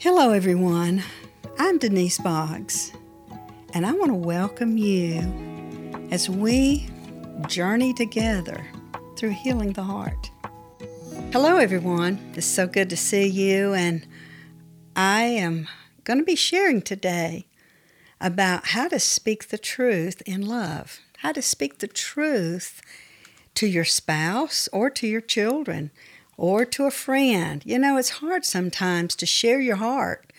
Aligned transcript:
Hello, 0.00 0.30
everyone. 0.30 1.02
I'm 1.58 1.76
Denise 1.76 2.16
Boggs, 2.16 2.90
and 3.74 3.84
I 3.84 3.92
want 3.92 4.08
to 4.10 4.14
welcome 4.14 4.78
you 4.78 5.20
as 6.10 6.30
we 6.30 6.88
journey 7.48 7.92
together 7.92 8.66
through 9.18 9.32
healing 9.32 9.74
the 9.74 9.82
heart. 9.82 10.30
Hello, 11.32 11.58
everyone. 11.58 12.18
It's 12.34 12.46
so 12.46 12.66
good 12.66 12.88
to 12.88 12.96
see 12.96 13.26
you, 13.26 13.74
and 13.74 14.06
I 14.96 15.24
am 15.24 15.68
going 16.04 16.18
to 16.18 16.24
be 16.24 16.34
sharing 16.34 16.80
today 16.80 17.46
about 18.22 18.68
how 18.68 18.88
to 18.88 18.98
speak 18.98 19.48
the 19.48 19.58
truth 19.58 20.22
in 20.24 20.48
love, 20.48 21.00
how 21.18 21.32
to 21.32 21.42
speak 21.42 21.80
the 21.80 21.88
truth 21.88 22.80
to 23.54 23.66
your 23.66 23.84
spouse 23.84 24.66
or 24.72 24.88
to 24.88 25.06
your 25.06 25.20
children 25.20 25.90
or 26.40 26.64
to 26.64 26.86
a 26.86 26.90
friend. 26.90 27.62
You 27.66 27.78
know, 27.78 27.98
it's 27.98 28.18
hard 28.20 28.46
sometimes 28.46 29.14
to 29.16 29.26
share 29.26 29.60
your 29.60 29.76
heart 29.76 30.32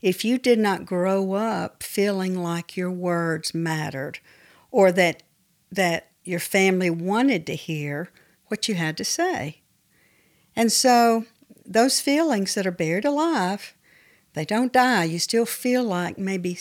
if 0.00 0.24
you 0.24 0.38
did 0.38 0.60
not 0.60 0.86
grow 0.86 1.32
up 1.32 1.82
feeling 1.82 2.40
like 2.40 2.76
your 2.76 2.90
words 2.90 3.52
mattered 3.52 4.20
or 4.70 4.92
that 4.92 5.24
that 5.72 6.10
your 6.22 6.38
family 6.38 6.88
wanted 6.88 7.46
to 7.46 7.56
hear 7.56 8.10
what 8.46 8.68
you 8.68 8.76
had 8.76 8.96
to 8.96 9.04
say. 9.04 9.60
And 10.54 10.70
so 10.70 11.24
those 11.66 12.00
feelings 12.00 12.54
that 12.54 12.66
are 12.66 12.70
buried 12.70 13.04
alive, 13.04 13.74
they 14.34 14.44
don't 14.44 14.72
die. 14.72 15.04
You 15.04 15.18
still 15.18 15.46
feel 15.46 15.82
like 15.82 16.16
maybe 16.16 16.56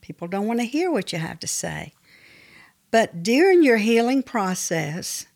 people 0.00 0.26
don't 0.26 0.46
want 0.46 0.60
to 0.60 0.66
hear 0.66 0.90
what 0.90 1.12
you 1.12 1.18
have 1.18 1.38
to 1.40 1.46
say. 1.46 1.92
But 2.90 3.22
during 3.22 3.62
your 3.62 3.78
healing 3.78 4.22
process, 4.22 5.26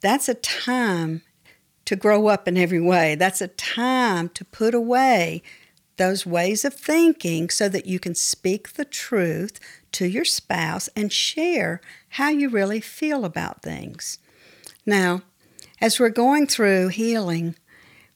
that's 0.00 0.28
a 0.28 0.34
time 0.34 1.22
to 1.88 1.96
grow 1.96 2.26
up 2.26 2.46
in 2.46 2.58
every 2.58 2.82
way. 2.82 3.14
That's 3.14 3.40
a 3.40 3.48
time 3.48 4.28
to 4.34 4.44
put 4.44 4.74
away 4.74 5.42
those 5.96 6.26
ways 6.26 6.62
of 6.66 6.74
thinking 6.74 7.48
so 7.48 7.66
that 7.66 7.86
you 7.86 7.98
can 7.98 8.14
speak 8.14 8.74
the 8.74 8.84
truth 8.84 9.58
to 9.92 10.04
your 10.04 10.26
spouse 10.26 10.90
and 10.94 11.10
share 11.10 11.80
how 12.10 12.28
you 12.28 12.50
really 12.50 12.82
feel 12.82 13.24
about 13.24 13.62
things. 13.62 14.18
Now, 14.84 15.22
as 15.80 15.98
we're 15.98 16.10
going 16.10 16.46
through 16.46 16.88
healing, 16.88 17.54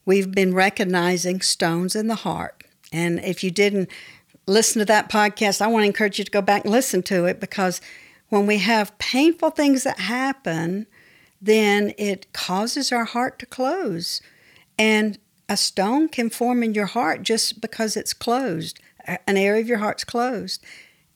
we've 0.05 0.31
been 0.31 0.53
recognizing 0.53 1.41
stones 1.41 1.97
in 1.97 2.09
the 2.09 2.17
heart. 2.17 2.65
And 2.93 3.21
if 3.21 3.43
you 3.43 3.51
didn't 3.51 3.89
listen 4.47 4.81
to 4.81 4.85
that 4.85 5.11
podcast, 5.11 5.63
I 5.63 5.69
want 5.69 5.85
to 5.85 5.87
encourage 5.87 6.19
you 6.19 6.27
to 6.27 6.31
go 6.31 6.43
back 6.43 6.65
and 6.65 6.73
listen 6.73 7.03
to 7.05 7.25
it 7.25 7.41
because 7.41 7.81
when 8.29 8.47
we 8.47 8.59
have 8.59 8.99
painful 8.99 9.49
things 9.49 9.85
that 9.85 9.99
happen, 9.99 10.87
then 11.43 11.93
it 11.99 12.33
causes 12.33 12.93
our 12.93 13.05
heart 13.05 13.41
to 13.41 13.47
close. 13.47 14.23
And 14.79 15.19
a 15.49 15.57
stone 15.57 16.09
can 16.09 16.31
form 16.31 16.63
in 16.63 16.73
your 16.73 16.87
heart 16.87 17.25
just 17.25 17.61
because 17.61 17.97
it's 17.97 18.15
closed, 18.15 18.79
an 19.05 19.37
area 19.37 19.61
of 19.61 19.69
your 19.69 19.79
heart's 19.79 20.05
closed. 20.05 20.65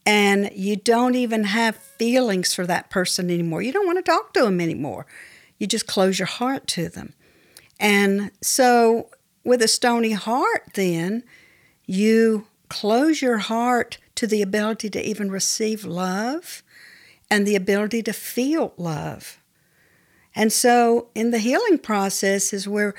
And 0.04 0.50
you 0.54 0.76
don't 0.76 1.14
even 1.14 1.44
have 1.44 1.76
feelings 1.76 2.52
for 2.52 2.66
that 2.66 2.90
person 2.90 3.30
anymore. 3.30 3.62
You 3.62 3.72
don't 3.72 3.86
want 3.86 3.98
to 3.98 4.02
talk 4.02 4.34
to 4.34 4.42
them 4.42 4.60
anymore. 4.60 5.06
You 5.58 5.66
just 5.66 5.86
close 5.86 6.18
your 6.18 6.26
heart 6.26 6.66
to 6.68 6.88
them. 6.88 7.14
And 7.78 8.30
so, 8.40 9.10
with 9.44 9.62
a 9.62 9.68
stony 9.68 10.12
heart, 10.12 10.70
then, 10.74 11.22
you 11.86 12.46
close 12.68 13.22
your 13.22 13.38
heart 13.38 13.98
to 14.16 14.26
the 14.26 14.42
ability 14.42 14.90
to 14.90 15.08
even 15.08 15.30
receive 15.30 15.84
love 15.84 16.62
and 17.30 17.46
the 17.46 17.56
ability 17.56 18.02
to 18.04 18.12
feel 18.12 18.74
love. 18.76 19.40
And 20.36 20.52
so 20.52 21.08
in 21.14 21.30
the 21.30 21.38
healing 21.38 21.78
process 21.78 22.52
is 22.52 22.68
where 22.68 22.94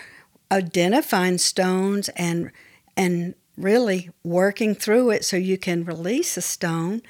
identifying 0.52 1.38
stones 1.38 2.10
and 2.10 2.52
and 2.98 3.36
really 3.56 4.10
working 4.24 4.74
through 4.74 5.12
it 5.12 5.24
so 5.24 5.38
you 5.38 5.58
can 5.58 5.86
release 5.86 6.36
a 6.36 6.42
stone, 6.42 7.02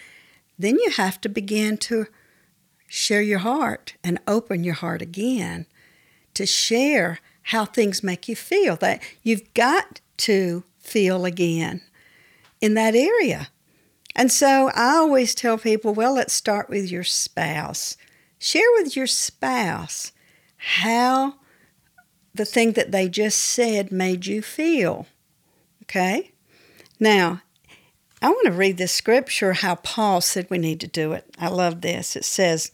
then 0.59 0.75
you 0.75 0.91
have 0.91 1.19
to 1.21 1.29
begin 1.29 1.77
to 1.77 2.07
share 2.87 3.21
your 3.21 3.39
heart 3.39 3.95
and 4.03 4.19
open 4.27 4.63
your 4.63 4.73
heart 4.73 5.01
again 5.01 5.65
to 6.33 6.45
share 6.45 7.19
how 7.43 7.63
things 7.63 8.03
make 8.03 8.27
you 8.27 8.35
feel. 8.35 8.75
That 8.75 9.01
you've 9.23 9.53
got 9.53 10.01
to 10.17 10.65
feel 10.77 11.23
again 11.23 11.81
in 12.59 12.73
that 12.73 12.95
area. 12.95 13.47
And 14.13 14.31
so 14.31 14.71
I 14.75 14.95
always 14.95 15.33
tell 15.33 15.57
people, 15.57 15.93
well, 15.93 16.15
let's 16.15 16.33
start 16.33 16.69
with 16.69 16.91
your 16.91 17.03
spouse. 17.03 17.95
Share 18.39 18.67
with 18.77 18.95
your 18.95 19.07
spouse 19.07 20.11
how 20.57 21.35
the 22.33 22.45
thing 22.45 22.73
that 22.73 22.91
they 22.91 23.09
just 23.09 23.37
said 23.37 23.91
made 23.91 24.25
you 24.25 24.41
feel. 24.41 25.07
Okay? 25.83 26.31
Now, 26.99 27.41
I 28.21 28.29
want 28.29 28.47
to 28.47 28.51
read 28.51 28.77
this 28.77 28.91
scripture 28.91 29.53
how 29.53 29.75
Paul 29.75 30.21
said 30.21 30.47
we 30.49 30.57
need 30.57 30.79
to 30.81 30.87
do 30.87 31.13
it. 31.13 31.25
I 31.39 31.49
love 31.49 31.81
this. 31.81 32.15
It 32.15 32.25
says, 32.25 32.71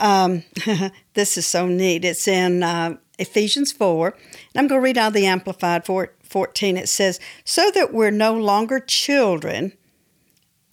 um, 0.00 0.42
this 1.14 1.36
is 1.36 1.46
so 1.46 1.66
neat. 1.66 2.04
It's 2.04 2.26
in 2.26 2.62
uh, 2.62 2.96
Ephesians 3.18 3.72
4. 3.72 4.08
And 4.08 4.16
I'm 4.56 4.66
going 4.66 4.80
to 4.80 4.84
read 4.84 4.98
out 4.98 5.12
the 5.12 5.26
Amplified 5.26 5.86
14. 5.86 6.76
It 6.76 6.88
says, 6.88 7.20
So 7.44 7.70
that 7.74 7.92
we're 7.92 8.10
no 8.10 8.34
longer 8.34 8.80
children, 8.80 9.72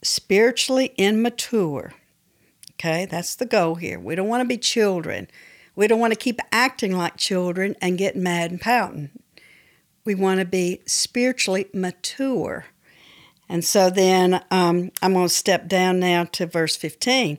spiritually 0.02 0.92
immature. 0.96 1.94
Okay, 2.72 3.06
that's 3.06 3.36
the 3.36 3.46
goal 3.46 3.76
here. 3.76 4.00
We 4.00 4.16
don't 4.16 4.28
want 4.28 4.40
to 4.40 4.48
be 4.48 4.58
children. 4.58 5.28
We 5.76 5.86
don't 5.86 6.00
want 6.00 6.12
to 6.12 6.18
keep 6.18 6.40
acting 6.52 6.96
like 6.96 7.16
children 7.16 7.76
and 7.80 7.98
get 7.98 8.16
mad 8.16 8.50
and 8.50 8.60
pouting. 8.60 9.10
We 10.04 10.14
want 10.14 10.40
to 10.40 10.46
be 10.46 10.80
spiritually 10.86 11.66
mature. 11.72 12.66
And 13.48 13.64
so 13.64 13.90
then 13.90 14.42
um, 14.50 14.90
I'm 15.02 15.14
going 15.14 15.28
to 15.28 15.34
step 15.34 15.68
down 15.68 15.98
now 15.98 16.24
to 16.24 16.46
verse 16.46 16.76
15. 16.76 17.38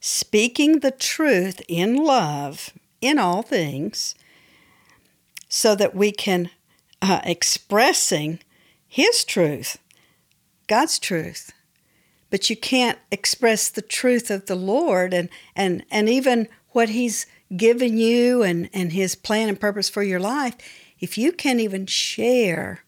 Speaking 0.00 0.80
the 0.80 0.90
truth 0.90 1.62
in 1.68 1.96
love 1.96 2.70
in 3.00 3.18
all 3.18 3.42
things, 3.42 4.14
so 5.48 5.74
that 5.74 5.94
we 5.94 6.12
can 6.12 6.50
uh, 7.00 7.20
expressing 7.24 8.40
His 8.86 9.24
truth, 9.24 9.78
God's 10.66 10.98
truth. 10.98 11.52
But 12.30 12.50
you 12.50 12.56
can't 12.56 12.98
express 13.10 13.68
the 13.68 13.82
truth 13.82 14.30
of 14.30 14.46
the 14.46 14.56
Lord 14.56 15.14
and, 15.14 15.28
and, 15.54 15.84
and 15.90 16.08
even 16.08 16.48
what 16.70 16.90
He's 16.90 17.26
given 17.54 17.98
you 17.98 18.42
and, 18.42 18.70
and 18.72 18.92
His 18.92 19.14
plan 19.14 19.48
and 19.48 19.60
purpose 19.60 19.88
for 19.88 20.02
your 20.02 20.20
life, 20.20 20.56
if 20.98 21.18
you 21.18 21.32
can't 21.32 21.60
even 21.60 21.86
share 21.86 22.80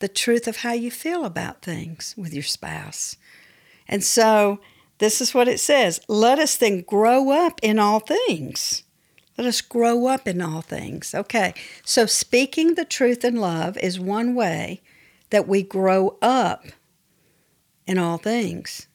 the 0.00 0.08
truth 0.08 0.48
of 0.48 0.58
how 0.58 0.72
you 0.72 0.90
feel 0.90 1.24
about 1.24 1.62
things 1.62 2.14
with 2.16 2.32
your 2.32 2.42
spouse. 2.42 3.16
And 3.86 4.02
so 4.02 4.60
this 4.98 5.20
is 5.20 5.34
what 5.34 5.48
it 5.48 5.60
says 5.60 6.00
Let 6.08 6.38
us 6.38 6.56
then 6.56 6.82
grow 6.82 7.30
up 7.30 7.60
in 7.62 7.78
all 7.78 8.00
things. 8.00 8.82
Let 9.38 9.46
us 9.46 9.60
grow 9.60 10.06
up 10.06 10.28
in 10.28 10.40
all 10.40 10.60
things. 10.60 11.14
Okay, 11.14 11.54
so 11.84 12.06
speaking 12.06 12.74
the 12.74 12.84
truth 12.84 13.24
in 13.24 13.36
love 13.36 13.78
is 13.78 13.98
one 13.98 14.34
way 14.34 14.82
that 15.30 15.48
we 15.48 15.62
grow 15.62 16.18
up 16.20 16.66
in 17.86 17.98
all 17.98 18.18
things. 18.18 18.86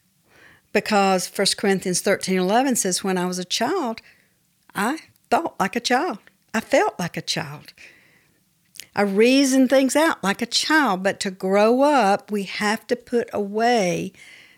Because 0.72 1.28
1 1.28 1.47
Corinthians 1.58 2.02
13 2.02 2.38
11 2.38 2.76
says, 2.76 3.03
When 3.03 3.18
I 3.18 3.26
was 3.26 3.40
a 3.40 3.46
child, 3.46 4.02
I 4.75 5.00
thought 5.30 5.59
like 5.59 5.75
a 5.75 5.80
child. 5.80 6.19
I 6.53 6.59
felt 6.59 7.00
like 7.00 7.18
a 7.18 7.22
child. 7.22 7.74
I 8.96 9.02
reasoned 9.02 9.69
things 9.69 9.96
out 9.96 10.24
like 10.24 10.41
a 10.41 10.46
child, 10.46 11.03
but 11.03 11.19
to 11.22 11.31
grow 11.31 11.81
up, 11.81 12.31
we 12.31 12.44
have 12.44 12.85
to 12.88 12.96
put 12.96 13.30
away 13.34 14.14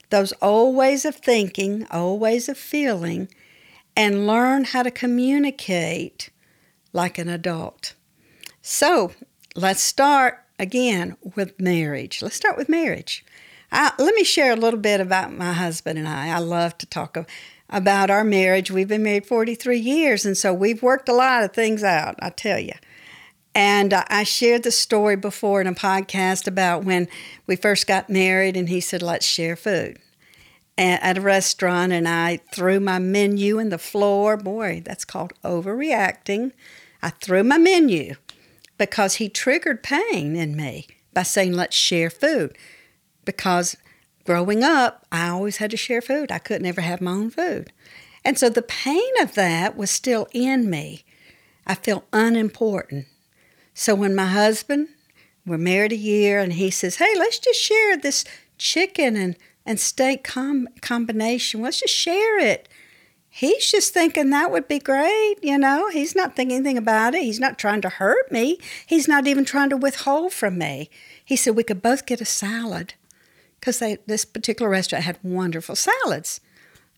those 0.10 0.34
old 0.42 0.76
ways 0.76 1.06
of 1.06 1.16
thinking, 1.16 1.88
old 1.92 2.20
ways 2.22 2.48
of 2.48 2.58
feeling, 2.58 3.30
and 3.96 4.28
learn 4.28 4.66
how 4.66 4.84
to 4.84 4.92
communicate 4.92 6.30
like 6.94 7.18
an 7.18 7.30
adult. 7.30 7.94
So 8.62 9.12
let's 9.56 9.82
start 9.82 10.44
again 10.60 11.18
with 11.36 11.60
marriage. 11.60 12.22
Let's 12.22 12.36
start 12.36 12.58
with 12.58 12.70
marriage. 12.70 13.26
I, 13.72 13.92
let 13.98 14.14
me 14.14 14.24
share 14.24 14.54
a 14.54 14.56
little 14.56 14.80
bit 14.80 15.02
about 15.02 15.34
my 15.34 15.54
husband 15.54 15.98
and 16.00 16.08
I. 16.08 16.30
I 16.30 16.40
love 16.40 16.78
to 16.78 16.86
talk 16.86 17.18
about 17.70 18.10
our 18.10 18.24
marriage. 18.24 18.72
We've 18.72 18.88
been 18.88 19.04
married 19.04 19.26
43 19.26 19.78
years, 19.78 20.26
and 20.26 20.38
so 20.38 20.54
we've 20.54 20.82
worked 20.82 21.10
a 21.10 21.14
lot 21.14 21.44
of 21.44 21.54
things 21.54 21.84
out, 21.84 22.16
I 22.20 22.30
tell 22.30 22.60
you. 22.60 22.74
And 23.54 23.94
uh, 23.94 24.04
I 24.08 24.24
shared 24.24 24.64
the 24.64 24.72
story 24.72 25.16
before 25.16 25.60
in 25.62 25.68
a 25.68 25.74
podcast 25.74 26.48
about 26.48 26.86
when 26.86 27.08
we 27.48 27.56
first 27.56 27.88
got 27.88 28.10
married, 28.10 28.56
and 28.56 28.70
he 28.70 28.80
said, 28.80 29.02
Let's 29.02 29.26
share 29.26 29.56
food 29.56 29.98
at 30.78 31.18
a 31.18 31.22
restaurant. 31.22 31.92
And 31.92 32.08
I 32.08 32.38
threw 32.54 32.80
my 32.80 33.00
menu 33.00 33.58
in 33.58 33.70
the 33.70 33.80
floor. 33.80 34.38
Boy, 34.38 34.84
that's 34.86 35.06
called 35.06 35.34
overreacting. 35.44 36.52
I 37.02 37.10
threw 37.10 37.44
my 37.44 37.58
menu 37.58 38.14
because 38.78 39.16
he 39.16 39.28
triggered 39.28 39.82
pain 39.82 40.36
in 40.36 40.56
me 40.56 40.86
by 41.14 41.24
saying, 41.24 41.54
Let's 41.54 41.76
share 41.76 42.12
food. 42.12 42.56
Because 43.26 43.76
growing 44.28 44.64
up, 44.64 45.08
I 45.12 45.30
always 45.30 45.58
had 45.58 45.72
to 45.72 45.78
share 45.78 46.02
food. 46.02 46.32
I 46.32 46.38
couldn't 46.38 46.68
ever 46.68 46.82
have 46.82 47.02
my 47.02 47.12
own 47.12 47.32
food. 47.32 47.72
And 48.24 48.38
so 48.38 48.50
the 48.50 48.62
pain 48.62 49.12
of 49.22 49.34
that 49.34 49.76
was 49.76 49.90
still 49.90 50.28
in 50.34 50.70
me. 50.70 51.06
I 51.66 51.74
felt 51.74 52.06
unimportant. 52.14 53.08
So 53.74 53.96
when 53.96 54.14
my 54.14 54.28
husband 54.28 54.90
we're 55.48 55.58
married 55.58 55.94
a 55.94 55.98
year, 55.98 56.42
and 56.42 56.54
he 56.54 56.70
says, 56.70 56.98
Hey, 56.98 57.14
let's 57.18 57.40
just 57.40 57.60
share 57.60 57.96
this 57.96 58.26
chicken 58.58 59.16
and, 59.16 59.38
and 59.66 59.80
steak 59.80 60.24
com- 60.24 60.68
combination. 60.82 61.62
Let's 61.62 61.80
just 61.80 61.94
share 61.94 62.38
it. 62.38 62.68
He's 63.30 63.72
just 63.72 63.94
thinking 63.94 64.30
that 64.30 64.52
would 64.52 64.68
be 64.68 64.80
great, 64.80 65.36
you 65.42 65.58
know. 65.58 65.90
He's 65.90 66.16
not 66.16 66.36
thinking 66.36 66.58
anything 66.58 66.78
about 66.78 67.16
it. 67.16 67.22
He's 67.22 67.40
not 67.40 67.58
trying 67.58 67.82
to 67.82 67.90
hurt 67.90 68.32
me. 68.32 68.60
He's 68.86 69.08
not 69.08 69.28
even 69.28 69.46
trying 69.46 69.70
to 69.70 69.78
withhold 69.78 70.34
from 70.34 70.58
me. 70.58 70.90
He 71.24 71.36
said 71.36 71.56
we 71.56 71.64
could 71.64 71.82
both 71.82 72.06
get 72.06 72.20
a 72.20 72.26
salad 72.26 72.96
because 73.68 73.98
this 74.06 74.24
particular 74.24 74.72
restaurant 74.72 75.04
had 75.04 75.20
wonderful 75.22 75.76
salads. 75.76 76.40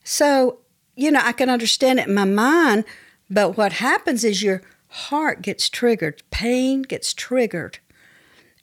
So, 0.04 0.60
you 0.96 1.10
know, 1.10 1.22
I 1.24 1.32
can 1.32 1.50
understand 1.50 2.00
it 2.00 2.08
in 2.08 2.14
my 2.14 2.26
mind, 2.26 2.86
but 3.28 3.58
what 3.58 3.74
happens 3.74 4.24
is 4.24 4.44
your 4.44 4.62
heart 4.88 5.42
gets 5.42 5.68
triggered, 5.68 6.22
pain 6.30 6.84
gets 6.84 7.12
triggered. 7.12 7.80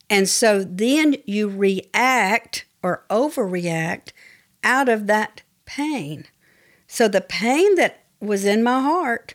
And 0.08 0.28
so 0.28 0.62
then 0.62 1.16
you 1.24 1.48
react 1.48 2.64
or 2.80 3.04
overreact 3.10 4.12
out 4.62 4.88
of 4.88 5.08
that 5.08 5.42
pain. 5.64 6.26
So 6.86 7.08
the 7.08 7.20
pain 7.20 7.74
that 7.74 8.04
was 8.20 8.44
in 8.44 8.62
my 8.62 8.80
heart 8.80 9.34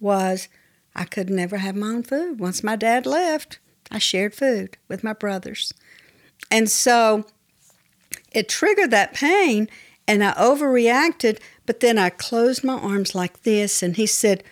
was 0.00 0.48
I 0.96 1.04
could 1.04 1.30
never 1.30 1.58
have 1.58 1.76
my 1.76 1.86
own 1.86 2.02
food. 2.02 2.40
Once 2.40 2.64
my 2.64 2.74
dad 2.74 3.06
left, 3.06 3.60
I 3.92 3.98
shared 3.98 4.34
food 4.34 4.76
with 4.88 5.04
my 5.04 5.12
brothers. 5.12 5.72
And 6.50 6.68
so 6.68 7.24
it 8.32 8.48
triggered 8.48 8.90
that 8.90 9.14
pain 9.14 9.68
and 10.06 10.24
I 10.24 10.32
overreacted, 10.32 11.38
but 11.66 11.80
then 11.80 11.98
I 11.98 12.10
closed 12.10 12.64
my 12.64 12.74
arms 12.74 13.14
like 13.14 13.42
this 13.42 13.82
and 13.82 13.96
he 13.96 14.06
said, 14.06 14.42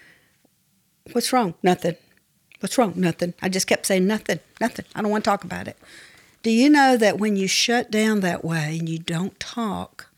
What's 1.13 1.33
wrong? 1.33 1.55
Nothing. 1.63 1.97
What's 2.61 2.77
wrong? 2.77 2.95
Nothing. 2.97 3.35
I 3.41 3.49
just 3.49 3.67
kept 3.67 3.87
saying 3.87 4.07
nothing, 4.07 4.41
nothing. 4.61 4.85
I 4.95 5.03
don't 5.03 5.11
want 5.11 5.25
to 5.25 5.31
talk 5.31 5.45
about 5.45 5.69
it. 5.69 5.79
Do 6.43 6.51
you 6.51 6.69
know 6.69 6.97
that 6.97 7.19
when 7.19 7.37
you 7.37 7.49
shut 7.49 7.91
down 7.91 8.21
that 8.21 8.45
way 8.45 8.77
and 8.79 8.89
you 8.89 8.99
don't 8.99 9.39
talk, 9.39 10.11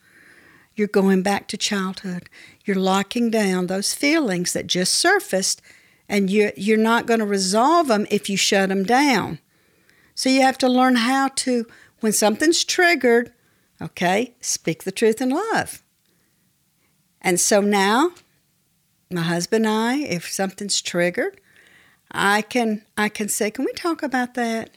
you're 0.74 0.88
going 0.88 1.22
back 1.22 1.48
to 1.48 1.56
childhood. 1.56 2.28
You're 2.64 2.76
locking 2.76 3.30
down 3.30 3.66
those 3.66 3.94
feelings 3.94 4.52
that 4.52 4.66
just 4.66 4.94
surfaced, 4.94 5.60
and 6.08 6.30
you're, 6.30 6.52
you're 6.56 6.78
not 6.78 7.06
going 7.06 7.20
to 7.20 7.26
resolve 7.26 7.88
them 7.88 8.06
if 8.10 8.30
you 8.30 8.36
shut 8.36 8.68
them 8.68 8.84
down. 8.84 9.40
So 10.14 10.28
you 10.28 10.42
have 10.42 10.58
to 10.58 10.68
learn 10.68 10.96
how 10.96 11.28
to, 11.28 11.66
when 12.00 12.12
something's 12.12 12.64
triggered, 12.64 13.32
okay, 13.80 14.34
speak 14.40 14.84
the 14.84 14.92
truth 14.92 15.20
in 15.20 15.30
love. 15.30 15.82
And 17.20 17.40
so 17.40 17.60
now, 17.60 18.12
my 19.10 19.22
husband 19.22 19.66
and 19.66 19.74
I, 19.74 19.96
if 19.98 20.30
something's 20.30 20.80
triggered, 20.80 21.40
I 22.10 22.42
can 22.42 22.82
I 22.96 23.08
can 23.08 23.28
say, 23.28 23.50
can 23.50 23.64
we 23.64 23.72
talk 23.72 24.02
about 24.02 24.34
that? 24.34 24.70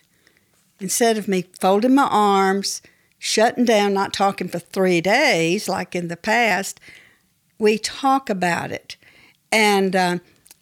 Instead 0.79 1.17
of 1.17 1.27
me 1.27 1.45
folding 1.59 1.95
my 1.95 2.07
arms 2.09 2.81
shutting 3.23 3.65
down, 3.65 3.93
not 3.93 4.11
talking 4.11 4.47
for 4.47 4.57
three 4.57 4.99
days 4.99 5.69
like 5.69 5.95
in 5.95 6.07
the 6.07 6.17
past. 6.17 6.79
We 7.59 7.77
talk 7.77 8.31
about 8.31 8.71
it. 8.71 8.97
And 9.51 9.95
uh, 9.95 10.17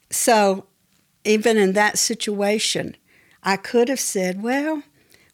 so, 0.10 0.66
even 1.24 1.56
in 1.56 1.72
that 1.72 1.98
situation, 1.98 2.98
I 3.44 3.56
could 3.56 3.88
have 3.88 4.00
said, 4.00 4.44
Well, 4.44 4.84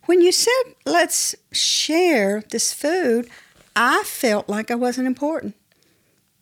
when 0.06 0.22
you 0.22 0.32
said 0.32 0.76
let's 0.86 1.36
share 1.52 2.44
this 2.52 2.74
food, 2.74 3.30
I 3.76 4.04
felt 4.04 4.48
like 4.48 4.72
I 4.72 4.76
wasn't 4.76 5.08
important. 5.08 5.56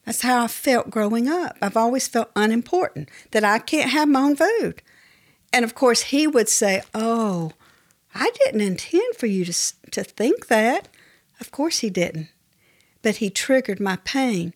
That's 0.06 0.22
how 0.22 0.44
I 0.44 0.48
felt 0.48 0.90
growing 0.90 1.30
up. 1.30 1.58
I've 1.62 1.78
always 1.78 2.08
felt 2.08 2.32
unimportant, 2.36 3.10
that 3.32 3.44
I 3.44 3.60
can't 3.60 3.92
have 3.92 4.10
my 4.10 4.22
own 4.22 4.36
food. 4.36 4.82
And 5.54 5.64
of 5.64 5.76
course, 5.76 6.04
he 6.04 6.28
would 6.28 6.50
say, 6.50 6.82
Oh, 6.94 7.52
I 8.14 8.32
didn't 8.44 8.62
intend 8.62 9.16
for 9.16 9.28
you 9.28 9.46
to, 9.46 9.54
to 9.92 10.04
think 10.04 10.48
that. 10.48 10.88
Of 11.40 11.52
course, 11.52 11.80
he 11.80 11.90
didn't. 11.90 12.30
But 13.02 13.18
he 13.18 13.30
triggered 13.30 13.80
my 13.80 13.98
pain. 14.04 14.54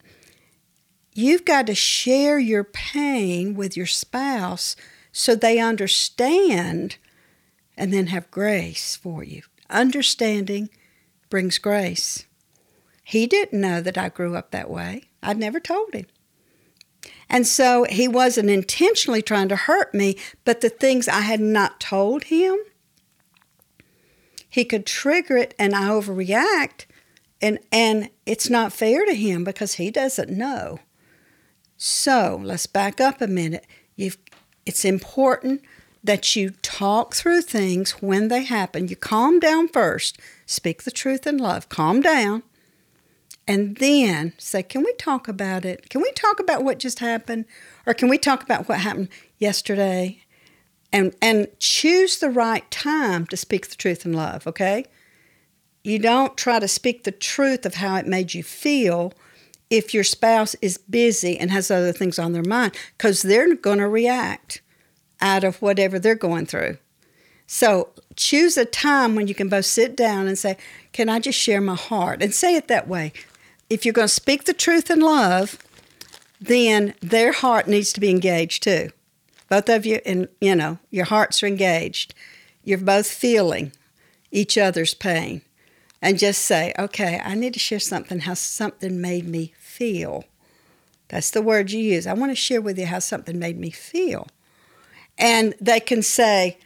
You've 1.14 1.46
got 1.46 1.66
to 1.68 1.76
share 1.76 2.38
your 2.38 2.64
pain 2.64 3.56
with 3.56 3.76
your 3.76 3.88
spouse 3.88 4.76
so 5.12 5.34
they 5.34 5.60
understand 5.60 6.98
and 7.78 7.94
then 7.94 8.08
have 8.08 8.32
grace 8.32 8.96
for 8.96 9.24
you. 9.24 9.44
Understanding 9.70 10.70
brings 11.30 11.58
grace. 11.58 12.26
He 13.04 13.28
didn't 13.28 13.60
know 13.60 13.82
that 13.82 13.98
I 13.98 14.10
grew 14.10 14.36
up 14.36 14.52
that 14.52 14.70
way. 14.70 15.04
I'd 15.24 15.38
never 15.38 15.60
told 15.60 15.94
him. 15.94 16.08
And 17.30 17.46
so 17.46 17.86
he 17.90 18.08
wasn't 18.08 18.50
intentionally 18.50 19.22
trying 19.22 19.50
to 19.50 19.56
hurt 19.56 19.94
me, 19.94 20.18
but 20.46 20.62
the 20.62 20.70
things 20.70 21.08
I 21.08 21.22
had 21.22 21.40
not 21.40 21.80
told 21.80 22.26
him, 22.26 22.58
he 24.50 24.66
could 24.66 24.86
trigger 24.86 25.38
it 25.38 25.54
and 25.60 25.76
I 25.76 25.88
overreact 25.90 26.86
and 27.42 27.60
and 27.72 28.10
it's 28.26 28.50
not 28.50 28.74
fair 28.74 29.06
to 29.06 29.14
him 29.14 29.44
because 29.44 29.74
he 29.74 29.92
doesn't 29.92 30.30
know. 30.30 30.80
So, 31.78 32.42
let's 32.44 32.66
back 32.66 33.00
up 33.00 33.22
a 33.22 33.28
minute. 33.28 33.68
You've 33.96 34.18
it's 34.66 34.84
important 34.84 35.62
that 36.08 36.36
you 36.36 36.52
talk 36.62 37.14
through 37.14 37.42
things 37.42 37.92
when 38.02 38.30
they 38.30 38.44
happen. 38.44 38.88
You 38.88 38.96
calm 38.96 39.40
down 39.40 39.68
first, 39.68 40.20
speak 40.46 40.84
the 40.84 40.92
truth 40.92 41.28
in 41.28 41.38
love, 41.38 41.70
calm 41.70 42.02
down, 42.02 42.44
and 43.48 43.78
then 43.78 44.34
say, 44.38 44.64
Can 44.64 44.84
we 44.84 44.94
talk 44.94 45.28
about 45.28 45.64
it? 45.64 45.90
Can 45.90 46.02
we 46.02 46.12
talk 46.14 46.40
about 46.40 46.64
what 46.64 46.80
just 46.80 47.00
happened? 47.00 47.46
Or 47.86 47.94
can 47.94 48.10
we 48.10 48.18
talk 48.18 48.42
about 48.44 48.68
what 48.68 48.80
happened 48.80 49.10
yesterday? 49.38 50.24
and 50.92 51.14
and 51.22 51.48
choose 51.60 52.20
the 52.20 52.30
right 52.30 52.70
time 52.72 53.26
to 53.28 53.38
speak 53.38 53.68
the 53.68 53.76
truth 53.76 54.06
in 54.06 54.14
love 54.14 54.46
okay 54.48 54.86
you 55.84 56.00
don't 56.00 56.38
try 56.38 56.60
to 56.60 56.68
speak 56.68 57.04
the 57.04 57.12
truth 57.12 57.66
of 57.66 57.76
how 57.76 57.96
it 57.96 58.08
made 58.08 58.34
you 58.34 58.44
feel 58.44 59.14
if 59.70 59.94
your 59.94 60.04
spouse 60.04 60.56
is 60.62 60.78
busy 60.78 61.38
and 61.38 61.52
has 61.52 61.70
other 61.70 61.92
things 61.92 62.18
on 62.18 62.34
their 62.34 62.44
mind 62.44 62.76
because 62.98 63.22
they're 63.22 63.56
going 63.56 63.80
to 63.80 63.88
react 63.88 64.62
out 65.22 65.44
of 65.44 65.62
whatever 65.62 66.00
they're 66.00 66.16
going 66.16 66.46
through 66.46 66.78
so 67.46 67.90
choose 68.16 68.58
a 68.58 68.66
time 68.66 69.16
when 69.16 69.28
you 69.28 69.36
can 69.36 69.50
both 69.50 69.66
sit 69.66 69.96
down 69.96 70.28
and 70.28 70.38
say 70.38 70.58
can 70.92 71.10
i 71.10 71.20
just 71.20 71.40
share 71.40 71.62
my 71.62 71.76
heart 71.76 72.22
and 72.22 72.34
say 72.34 72.56
it 72.56 72.68
that 72.68 72.88
way 72.88 73.12
if 73.70 73.86
you're 73.86 73.94
going 73.94 74.08
to 74.08 74.14
speak 74.14 74.46
the 74.46 74.54
truth 74.54 74.90
in 74.90 75.00
love 75.00 75.58
then 76.40 76.94
their 77.02 77.32
heart 77.32 77.68
needs 77.68 77.92
to 77.92 78.00
be 78.00 78.10
engaged 78.10 78.64
too 78.64 78.90
both 79.50 79.70
of 79.70 79.86
you, 79.86 80.02
and 80.06 80.28
you 80.42 80.56
know, 80.56 80.80
your 80.90 81.06
hearts 81.06 81.42
are 81.42 81.48
engaged. 81.48 82.14
You're 82.64 82.78
both 82.78 83.08
feeling 83.08 83.72
each 84.32 84.58
other's 84.58 84.94
pain. 84.94 85.42
And 86.02 86.20
just 86.20 86.44
say, 86.44 86.74
okay, 86.78 87.20
I 87.24 87.34
need 87.34 87.54
to 87.54 87.60
share 87.60 87.80
something, 87.80 88.20
how 88.20 88.36
something 88.36 89.02
made 89.02 89.28
me 89.28 89.54
feel. 89.58 90.26
That's 91.08 91.32
the 91.32 91.42
word 91.42 91.72
you 91.72 91.80
use. 91.80 92.06
I 92.06 92.14
want 92.14 92.32
to 92.32 92.36
share 92.36 92.62
with 92.62 92.78
you 92.78 92.86
how 92.86 93.00
something 93.00 93.40
made 93.40 93.60
me 93.60 93.72
feel. 93.72 94.28
And 95.18 95.56
they 95.60 95.80
can 95.80 96.02
say, 96.02 96.58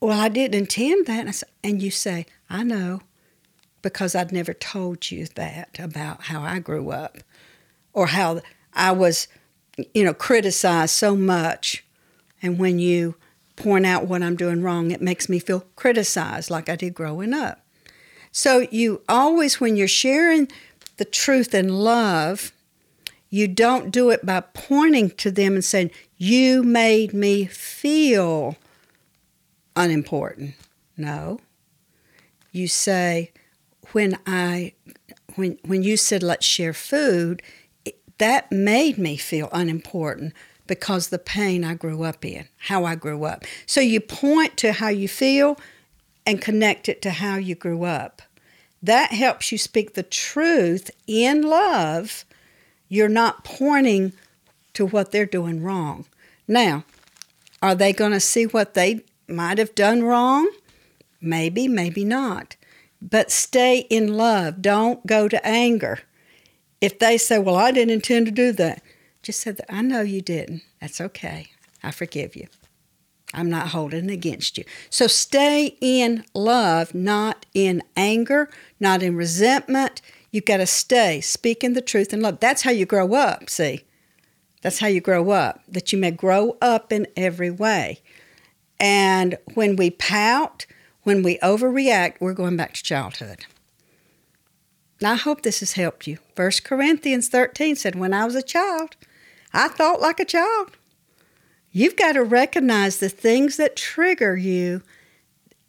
well, 0.00 0.18
I 0.18 0.28
didn't 0.28 0.58
intend 0.58 1.06
that. 1.06 1.42
And 1.62 1.82
you 1.82 1.90
say, 1.90 2.26
I 2.48 2.62
know, 2.62 3.00
because 3.82 4.14
I'd 4.14 4.32
never 4.32 4.54
told 4.54 5.10
you 5.10 5.26
that 5.34 5.78
about 5.78 6.24
how 6.24 6.42
I 6.42 6.58
grew 6.58 6.90
up 6.90 7.18
or 7.92 8.08
how 8.08 8.40
I 8.72 8.92
was, 8.92 9.28
you 9.94 10.04
know, 10.04 10.14
criticized 10.14 10.94
so 10.94 11.16
much 11.16 11.84
and 12.42 12.58
when 12.58 12.78
you 12.78 13.14
point 13.56 13.86
out 13.86 14.08
what 14.08 14.22
I'm 14.22 14.36
doing 14.36 14.62
wrong, 14.62 14.90
it 14.90 15.00
makes 15.00 15.28
me 15.28 15.38
feel 15.38 15.64
criticized 15.76 16.50
like 16.50 16.68
I 16.68 16.76
did 16.76 16.94
growing 16.94 17.32
up. 17.32 17.64
So 18.32 18.66
you 18.70 19.02
always, 19.08 19.60
when 19.60 19.76
you're 19.76 19.88
sharing 19.88 20.48
the 20.96 21.04
truth 21.04 21.54
in 21.54 21.68
love, 21.68 22.52
you 23.30 23.46
don't 23.46 23.90
do 23.90 24.10
it 24.10 24.26
by 24.26 24.40
pointing 24.40 25.10
to 25.10 25.30
them 25.30 25.54
and 25.54 25.64
saying, 25.64 25.90
You 26.24 26.62
made 26.62 27.12
me 27.12 27.46
feel 27.46 28.54
unimportant. 29.74 30.54
No. 30.96 31.40
You 32.52 32.68
say, 32.68 33.32
when 33.90 34.16
I 34.24 34.74
when 35.34 35.58
when 35.64 35.82
you 35.82 35.96
said 35.96 36.22
let's 36.22 36.46
share 36.46 36.74
food, 36.74 37.42
that 38.18 38.52
made 38.52 38.98
me 38.98 39.16
feel 39.16 39.48
unimportant 39.52 40.32
because 40.68 41.08
the 41.08 41.18
pain 41.18 41.64
I 41.64 41.74
grew 41.74 42.04
up 42.04 42.24
in, 42.24 42.46
how 42.56 42.84
I 42.84 42.94
grew 42.94 43.24
up. 43.24 43.44
So 43.66 43.80
you 43.80 44.00
point 44.00 44.56
to 44.58 44.74
how 44.74 44.90
you 44.90 45.08
feel 45.08 45.58
and 46.24 46.40
connect 46.40 46.88
it 46.88 47.02
to 47.02 47.10
how 47.10 47.34
you 47.34 47.56
grew 47.56 47.82
up. 47.82 48.22
That 48.80 49.10
helps 49.10 49.50
you 49.50 49.58
speak 49.58 49.94
the 49.94 50.04
truth 50.04 50.88
in 51.08 51.42
love. 51.42 52.24
You're 52.88 53.08
not 53.08 53.42
pointing 53.42 54.12
to 54.74 54.86
what 54.86 55.10
they're 55.10 55.26
doing 55.26 55.64
wrong. 55.64 56.06
Now, 56.46 56.84
are 57.62 57.74
they 57.74 57.92
going 57.92 58.12
to 58.12 58.20
see 58.20 58.44
what 58.44 58.74
they 58.74 59.04
might 59.28 59.58
have 59.58 59.74
done 59.74 60.02
wrong? 60.02 60.50
Maybe, 61.20 61.68
maybe 61.68 62.04
not. 62.04 62.56
But 63.00 63.30
stay 63.30 63.80
in 63.90 64.14
love. 64.16 64.60
Don't 64.60 65.06
go 65.06 65.28
to 65.28 65.46
anger. 65.46 66.00
If 66.80 66.98
they 66.98 67.16
say, 67.16 67.38
Well, 67.38 67.56
I 67.56 67.70
didn't 67.70 67.92
intend 67.92 68.26
to 68.26 68.32
do 68.32 68.52
that, 68.52 68.82
just 69.22 69.40
say 69.40 69.52
that 69.52 69.72
I 69.72 69.82
know 69.82 70.00
you 70.00 70.20
didn't. 70.20 70.62
That's 70.80 71.00
okay. 71.00 71.50
I 71.82 71.92
forgive 71.92 72.34
you. 72.34 72.48
I'm 73.34 73.48
not 73.48 73.68
holding 73.68 74.10
against 74.10 74.58
you. 74.58 74.64
So 74.90 75.06
stay 75.06 75.76
in 75.80 76.24
love, 76.34 76.94
not 76.94 77.46
in 77.54 77.82
anger, 77.96 78.50
not 78.78 79.02
in 79.02 79.16
resentment. 79.16 80.02
You've 80.30 80.44
got 80.44 80.58
to 80.58 80.66
stay 80.66 81.20
speaking 81.20 81.72
the 81.72 81.80
truth 81.80 82.12
in 82.12 82.20
love. 82.20 82.40
That's 82.40 82.62
how 82.62 82.72
you 82.72 82.84
grow 82.84 83.14
up, 83.14 83.48
see? 83.48 83.84
That's 84.62 84.78
how 84.78 84.86
you 84.86 85.00
grow 85.00 85.30
up, 85.30 85.60
that 85.68 85.92
you 85.92 85.98
may 85.98 86.12
grow 86.12 86.56
up 86.62 86.92
in 86.92 87.06
every 87.16 87.50
way. 87.50 88.00
And 88.80 89.36
when 89.54 89.76
we 89.76 89.90
pout, 89.90 90.66
when 91.02 91.22
we 91.22 91.38
overreact, 91.38 92.16
we're 92.20 92.32
going 92.32 92.56
back 92.56 92.72
to 92.74 92.82
childhood. 92.82 93.44
Now, 95.00 95.12
I 95.12 95.16
hope 95.16 95.42
this 95.42 95.60
has 95.60 95.72
helped 95.72 96.06
you. 96.06 96.18
1 96.36 96.50
Corinthians 96.64 97.28
13 97.28 97.74
said, 97.74 97.96
When 97.96 98.14
I 98.14 98.24
was 98.24 98.36
a 98.36 98.42
child, 98.42 98.96
I 99.52 99.66
thought 99.68 100.00
like 100.00 100.20
a 100.20 100.24
child. 100.24 100.70
You've 101.72 101.96
got 101.96 102.12
to 102.12 102.22
recognize 102.22 102.98
the 102.98 103.08
things 103.08 103.56
that 103.56 103.76
trigger 103.76 104.36
you 104.36 104.82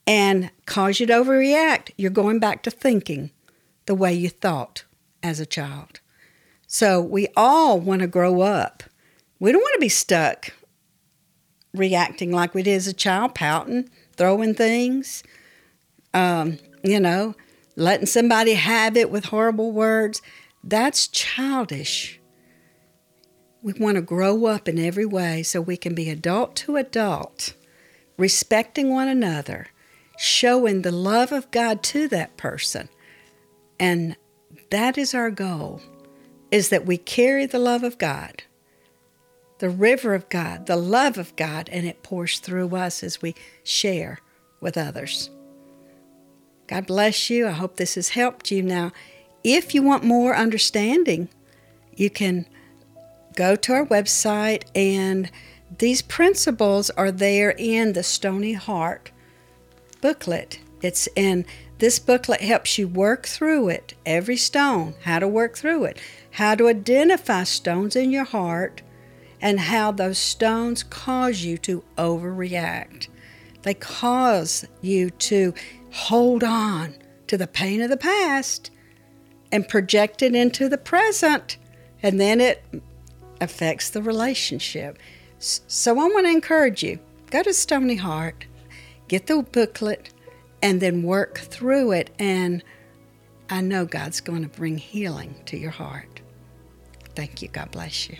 and 0.05 0.51
cause 0.65 0.99
you 0.99 1.07
to 1.07 1.13
overreact. 1.13 1.91
You're 1.97 2.11
going 2.11 2.39
back 2.39 2.61
to 2.63 2.71
thinking 2.71 3.31
the 3.85 3.95
way 3.95 4.13
you 4.13 4.29
thought 4.29 4.83
as 5.23 5.39
a 5.39 5.45
child. 5.45 5.99
So 6.73 6.99
we 6.99 7.27
all 7.37 7.79
want 7.79 8.01
to 8.01 8.07
grow 8.07 8.41
up. 8.41 8.81
We 9.39 9.51
don't 9.51 9.61
want 9.61 9.75
to 9.75 9.79
be 9.79 9.89
stuck 9.89 10.55
reacting 11.71 12.31
like 12.31 12.55
we 12.55 12.63
did 12.63 12.73
as 12.73 12.87
a 12.87 12.93
child, 12.93 13.35
pouting, 13.35 13.91
throwing 14.15 14.55
things, 14.55 15.21
um, 16.15 16.57
you 16.83 16.99
know, 16.99 17.35
letting 17.75 18.07
somebody 18.07 18.55
have 18.55 18.97
it 18.97 19.11
with 19.11 19.25
horrible 19.25 19.71
words. 19.71 20.23
That's 20.63 21.07
childish. 21.07 22.19
We 23.61 23.73
want 23.73 23.97
to 23.97 24.01
grow 24.01 24.47
up 24.47 24.67
in 24.67 24.79
every 24.79 25.05
way 25.05 25.43
so 25.43 25.61
we 25.61 25.77
can 25.77 25.93
be 25.93 26.09
adult 26.09 26.55
to 26.55 26.77
adult, 26.77 27.53
respecting 28.17 28.89
one 28.89 29.09
another, 29.09 29.67
showing 30.17 30.81
the 30.81 30.91
love 30.91 31.31
of 31.31 31.51
God 31.51 31.83
to 31.83 32.07
that 32.07 32.35
person. 32.35 32.89
And 33.79 34.17
that 34.71 34.97
is 34.97 35.13
our 35.13 35.29
goal 35.29 35.79
is 36.53 36.69
that 36.69 36.85
we 36.85 36.97
carry 36.97 37.47
the 37.47 37.57
love 37.57 37.81
of 37.83 37.97
God, 37.97 38.43
the 39.57 39.71
river 39.71 40.13
of 40.13 40.29
God, 40.29 40.67
the 40.67 40.75
love 40.75 41.17
of 41.17 41.35
God, 41.35 41.67
and 41.71 41.87
it 41.87 42.03
pours 42.03 42.37
through 42.37 42.75
us 42.75 43.01
as 43.01 43.23
we 43.23 43.33
share 43.63 44.19
with 44.61 44.77
others. 44.77 45.31
God 46.67 46.85
bless 46.85 47.27
you. 47.31 47.47
I 47.47 47.53
hope 47.53 47.77
this 47.77 47.95
has 47.95 48.09
helped 48.09 48.51
you. 48.51 48.61
Now, 48.61 48.91
if 49.43 49.73
you 49.73 49.81
want 49.81 50.03
more 50.03 50.35
understanding, 50.35 51.27
you 51.95 52.11
can 52.11 52.45
go 53.35 53.55
to 53.55 53.73
our 53.73 53.87
website, 53.87 54.65
and 54.75 55.31
these 55.79 56.03
principles 56.03 56.91
are 56.91 57.11
there 57.11 57.55
in 57.57 57.93
the 57.93 58.03
Stony 58.03 58.53
Heart 58.53 59.09
booklet. 60.01 60.59
It's 60.83 61.09
in 61.15 61.47
this 61.83 61.99
booklet 61.99 62.39
helps 62.39 62.77
you 62.77 62.87
work 62.87 63.25
through 63.25 63.67
it, 63.67 63.93
every 64.05 64.37
stone, 64.37 64.93
how 65.01 65.19
to 65.19 65.27
work 65.27 65.57
through 65.57 65.83
it, 65.83 65.99
how 66.31 66.55
to 66.55 66.69
identify 66.69 67.43
stones 67.43 67.93
in 67.93 68.09
your 68.09 68.23
heart, 68.23 68.81
and 69.41 69.59
how 69.59 69.91
those 69.91 70.17
stones 70.17 70.81
cause 70.81 71.43
you 71.43 71.57
to 71.57 71.83
overreact. 71.97 73.09
They 73.63 73.73
cause 73.73 74.65
you 74.79 75.09
to 75.09 75.53
hold 75.91 76.41
on 76.41 76.95
to 77.27 77.37
the 77.37 77.47
pain 77.47 77.81
of 77.81 77.89
the 77.89 77.97
past 77.97 78.71
and 79.51 79.67
project 79.67 80.21
it 80.21 80.33
into 80.33 80.69
the 80.69 80.77
present, 80.77 81.57
and 82.01 82.17
then 82.17 82.39
it 82.39 82.63
affects 83.41 83.89
the 83.89 84.01
relationship. 84.01 84.97
So 85.37 85.99
I 85.99 86.03
want 86.05 86.27
to 86.27 86.31
encourage 86.31 86.81
you 86.81 86.99
go 87.29 87.43
to 87.43 87.53
Stony 87.53 87.97
Heart, 87.97 88.45
get 89.09 89.27
the 89.27 89.41
booklet, 89.41 90.12
and 90.63 90.81
then 90.81 91.03
work 91.03 91.37
through 91.37 91.91
it. 91.91 92.09
And 92.17 92.63
I 93.49 93.61
know 93.61 93.85
God's 93.85 94.21
going 94.21 94.41
to 94.41 94.49
bring 94.49 94.79
healing 94.79 95.35
to 95.45 95.57
your 95.57 95.71
heart. 95.71 96.21
Thank 97.15 97.43
you. 97.43 97.49
God 97.49 97.69
bless 97.69 98.09
you. 98.09 98.17